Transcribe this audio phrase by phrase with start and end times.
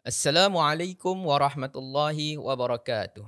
[0.00, 3.20] Assalamualaikum warahmatullahi wabarakatuh.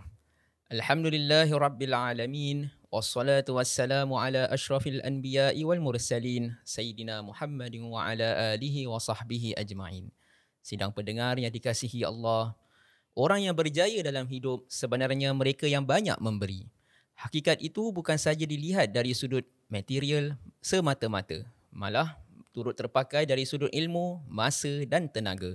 [0.72, 2.72] Alhamdulillahi rabbil alamin.
[2.88, 6.56] Wassalatu wassalamu ala ashrafil anbiya'i wal mursalin.
[6.64, 10.08] Sayyidina Muhammadin wa ala alihi wa sahbihi ajma'in.
[10.64, 12.56] Sidang pendengar yang dikasihi Allah.
[13.13, 16.73] Orang yang berjaya dalam hidup sebenarnya mereka yang banyak memberi.
[17.20, 21.45] Hakikat itu bukan saja dilihat dari sudut material semata-mata.
[21.69, 22.16] Malah
[22.57, 25.52] turut terpakai dari sudut ilmu, masa dan tenaga.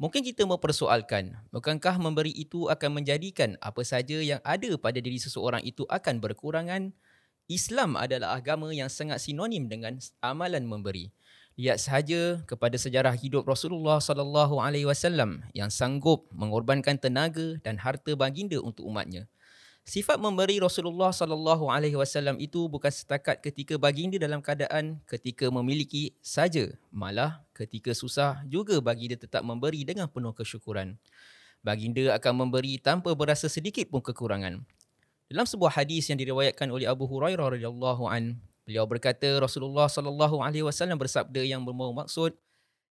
[0.00, 5.60] Mungkin kita mempersoalkan, bukankah memberi itu akan menjadikan apa saja yang ada pada diri seseorang
[5.60, 6.96] itu akan berkurangan?
[7.52, 11.12] Islam adalah agama yang sangat sinonim dengan amalan memberi.
[11.60, 18.16] Lihat sahaja kepada sejarah hidup Rasulullah sallallahu alaihi wasallam yang sanggup mengorbankan tenaga dan harta
[18.16, 19.28] baginda untuk umatnya.
[19.88, 26.14] Sifat memberi Rasulullah sallallahu alaihi wasallam itu bukan setakat ketika baginda dalam keadaan ketika memiliki
[26.20, 31.00] saja, malah ketika susah juga baginda tetap memberi dengan penuh kesyukuran.
[31.64, 34.62] Baginda akan memberi tanpa berasa sedikit pun kekurangan.
[35.30, 40.64] Dalam sebuah hadis yang diriwayatkan oleh Abu Hurairah radhiyallahu an, beliau berkata Rasulullah sallallahu alaihi
[40.64, 42.32] wasallam bersabda yang bermaksud maksud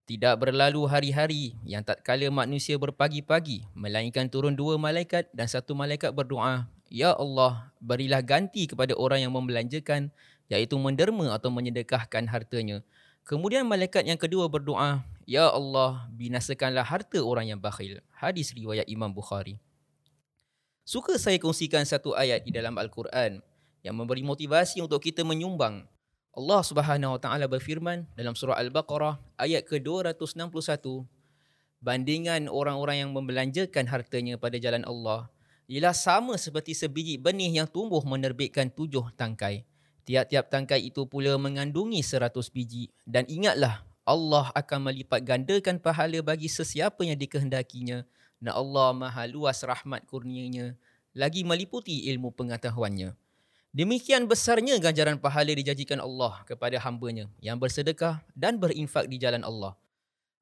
[0.08, 6.17] tidak berlalu hari-hari yang tak kala manusia berpagi-pagi melainkan turun dua malaikat dan satu malaikat
[6.17, 10.08] berdoa Ya Allah, berilah ganti kepada orang yang membelanjakan,
[10.48, 12.80] iaitu menderma atau menyedekahkan hartanya.
[13.28, 18.00] Kemudian malaikat yang kedua berdoa, Ya Allah, binasakanlah harta orang yang bakhil.
[18.17, 19.61] Hadis riwayat Imam Bukhari.
[20.89, 23.45] Suka saya kongsikan satu ayat di dalam Al-Quran
[23.84, 25.84] yang memberi motivasi untuk kita menyumbang.
[26.33, 31.05] Allah Subhanahu Wa Taala berfirman dalam surah Al-Baqarah ayat ke-261,
[31.84, 35.28] bandingan orang-orang yang membelanjakan hartanya pada jalan Allah
[35.69, 39.69] ialah sama seperti sebiji benih yang tumbuh menerbitkan tujuh tangkai.
[40.08, 42.88] Tiap-tiap tangkai itu pula mengandungi seratus biji.
[43.05, 48.08] Dan ingatlah, Allah akan melipat gandakan pahala bagi sesiapa yang dikehendakinya.
[48.41, 50.80] Dan Allah maha luas rahmat kurnianya.
[51.12, 53.12] Lagi meliputi ilmu pengetahuannya.
[53.77, 59.77] Demikian besarnya ganjaran pahala dijanjikan Allah kepada hambanya yang bersedekah dan berinfak di jalan Allah.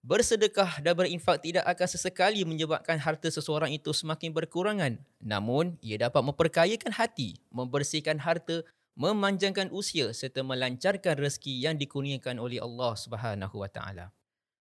[0.07, 5.03] Bersedekah dan berinfak tidak akan sesekali menyebabkan harta seseorang itu semakin berkurangan.
[5.19, 8.63] Namun, ia dapat memperkayakan hati, membersihkan harta,
[8.95, 14.15] memanjangkan usia serta melancarkan rezeki yang dikurniakan oleh Allah Subhanahu Wa Taala.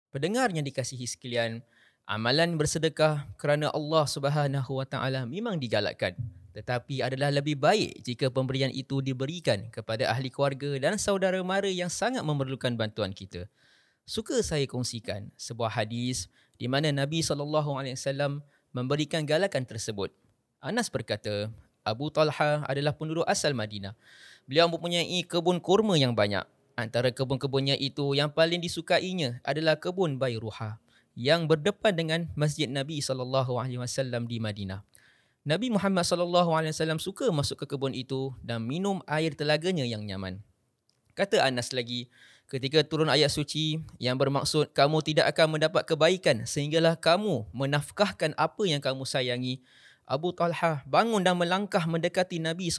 [0.08, 1.60] Pendengar yang dikasihi sekalian,
[2.08, 6.16] amalan bersedekah kerana Allah Subhanahu Wa Taala memang digalakkan.
[6.56, 11.92] Tetapi adalah lebih baik jika pemberian itu diberikan kepada ahli keluarga dan saudara mara yang
[11.92, 13.44] sangat memerlukan bantuan kita
[14.04, 16.28] suka saya kongsikan sebuah hadis
[16.60, 20.12] di mana Nabi SAW memberikan galakan tersebut.
[20.60, 21.52] Anas berkata,
[21.84, 23.92] Abu Talha adalah penduduk asal Madinah.
[24.48, 26.44] Beliau mempunyai kebun kurma yang banyak.
[26.74, 30.80] Antara kebun-kebunnya itu yang paling disukainya adalah kebun Bayruha
[31.14, 33.46] yang berdepan dengan Masjid Nabi SAW
[34.26, 34.82] di Madinah.
[35.44, 40.42] Nabi Muhammad SAW suka masuk ke kebun itu dan minum air telaganya yang nyaman.
[41.14, 42.10] Kata Anas lagi,
[42.54, 48.62] ketika turun ayat suci yang bermaksud kamu tidak akan mendapat kebaikan sehinggalah kamu menafkahkan apa
[48.62, 49.58] yang kamu sayangi.
[50.06, 52.70] Abu Talha bangun dan melangkah mendekati Nabi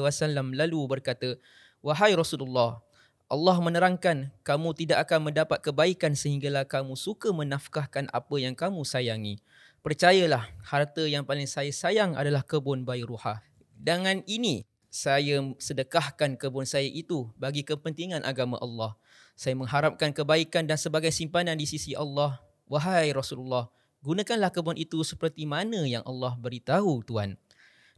[0.00, 1.36] wasallam lalu berkata,
[1.84, 2.80] "Wahai Rasulullah,
[3.28, 9.40] Allah menerangkan kamu tidak akan mendapat kebaikan sehinggalah kamu suka menafkahkan apa yang kamu sayangi.
[9.84, 13.44] Percayalah, harta yang paling saya sayang adalah kebun Bayruha.
[13.76, 18.94] Dengan ini, saya sedekahkan kebun saya itu bagi kepentingan agama Allah.
[19.34, 22.38] Saya mengharapkan kebaikan dan sebagai simpanan di sisi Allah.
[22.70, 23.66] Wahai Rasulullah,
[24.06, 27.34] gunakanlah kebun itu seperti mana yang Allah beritahu Tuhan.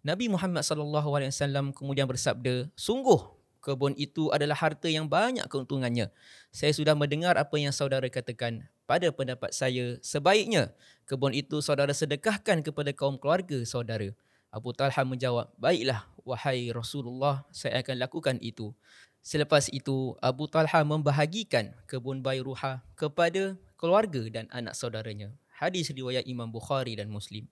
[0.01, 3.29] Nabi Muhammad sallallahu alaihi wasallam kemudian bersabda, "Sungguh
[3.61, 6.09] kebun itu adalah harta yang banyak keuntungannya.
[6.49, 8.65] Saya sudah mendengar apa yang saudara katakan.
[8.89, 10.73] Pada pendapat saya, sebaiknya
[11.05, 14.17] kebun itu saudara sedekahkan kepada kaum keluarga saudara."
[14.57, 18.73] Abu Talha menjawab, "Baiklah, wahai Rasulullah, saya akan lakukan itu.
[19.21, 25.37] Selepas itu, Abu Talha membahagikan kebun Bayruha kepada keluarga dan anak saudaranya.
[25.61, 27.45] Hadis riwayat Imam Bukhari dan Muslim.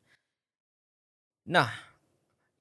[1.44, 1.68] Nah,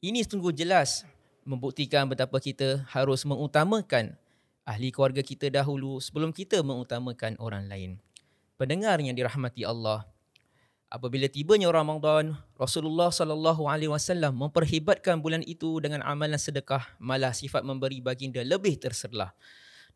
[0.04, 1.07] ini sungguh jelas
[1.48, 4.19] membuktikan betapa kita harus mengutamakan
[4.68, 7.92] ahli keluarga kita dahulu sebelum kita mengutamakan orang lain.
[8.56, 10.07] Pendengar yang dirahmati Allah,
[10.94, 17.66] apabila tibanya Ramadan, Rasulullah sallallahu alaihi wasallam memperhebatkan bulan itu dengan amalan sedekah, malah sifat
[17.66, 19.34] memberi baginda lebih terserlah.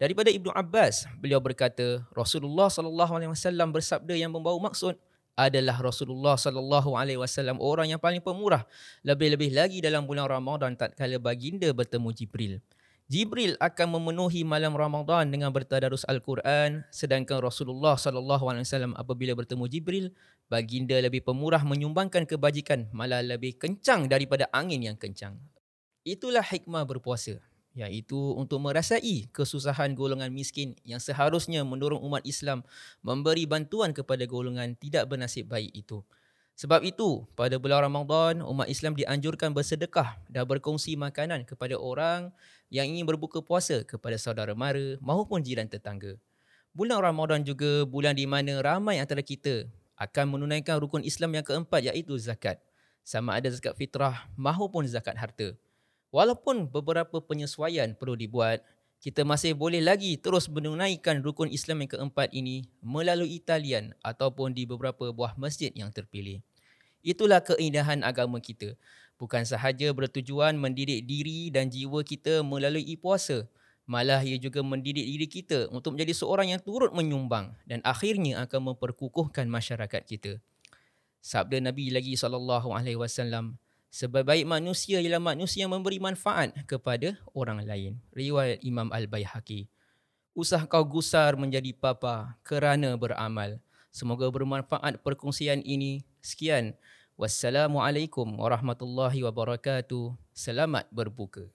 [0.01, 4.97] Daripada Ibnu Abbas, beliau berkata, Rasulullah sallallahu alaihi wasallam bersabda yang membawa maksud
[5.37, 8.65] adalah Rasulullah sallallahu alaihi wasallam orang yang paling pemurah,
[9.05, 12.53] lebih-lebih lagi dalam bulan Ramadan tatkala baginda bertemu Jibril.
[13.07, 19.63] Jibril akan memenuhi malam Ramadan dengan bertadarus Al-Quran sedangkan Rasulullah sallallahu alaihi wasallam apabila bertemu
[19.71, 20.05] Jibril
[20.51, 25.39] baginda lebih pemurah menyumbangkan kebajikan malah lebih kencang daripada angin yang kencang.
[26.03, 27.39] Itulah hikmah berpuasa
[27.79, 32.59] iaitu untuk merasai kesusahan golongan miskin yang seharusnya mendorong umat Islam
[32.99, 36.03] memberi bantuan kepada golongan tidak bernasib baik itu.
[36.57, 42.33] Sebab itu, pada bulan Ramadan, umat Islam dianjurkan bersedekah dan berkongsi makanan kepada orang
[42.73, 46.17] yang ingin berbuka puasa kepada saudara mara maupun jiran tetangga.
[46.73, 49.69] Bulan Ramadan juga bulan di mana ramai antara kita
[50.01, 52.57] akan menunaikan rukun Islam yang keempat iaitu zakat.
[53.05, 55.53] Sama ada zakat fitrah maupun zakat harta.
[56.09, 58.65] Walaupun beberapa penyesuaian perlu dibuat,
[59.07, 64.67] kita masih boleh lagi terus menunaikan rukun Islam yang keempat ini melalui talian ataupun di
[64.67, 66.43] beberapa buah masjid yang terpilih.
[67.07, 68.75] Itulah keindahan agama kita.
[69.15, 73.47] Bukan sahaja bertujuan mendidik diri dan jiwa kita melalui puasa,
[73.87, 78.75] malah ia juga mendidik diri kita untuk menjadi seorang yang turut menyumbang dan akhirnya akan
[78.75, 80.43] memperkukuhkan masyarakat kita.
[81.23, 83.55] Sabda Nabi lagi sallallahu alaihi wasallam,
[83.87, 87.97] Sebaik-baik manusia ialah manusia yang memberi manfaat kepada orang lain.
[88.11, 89.71] Riwayat Imam Al-Bayhaqi.
[90.37, 93.57] Usah kau gusar menjadi papa kerana beramal.
[93.89, 96.05] Semoga bermanfaat perkongsian ini.
[96.21, 96.77] Sekian.
[97.17, 100.13] Wassalamualaikum warahmatullahi wabarakatuh.
[100.37, 101.49] Selamat berbuka.